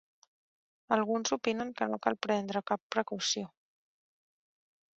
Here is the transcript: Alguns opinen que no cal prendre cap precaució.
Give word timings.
Alguns 0.95 1.33
opinen 1.35 1.73
que 1.81 1.89
no 1.91 1.99
cal 2.07 2.17
prendre 2.27 2.63
cap 2.71 2.83
precaució. 2.97 3.47